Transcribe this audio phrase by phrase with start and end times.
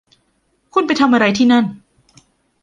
[0.73, 1.65] คุณไปทำอะไรที่นั่น